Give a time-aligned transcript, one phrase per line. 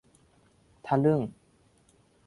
[0.85, 1.21] ทะลึ่ง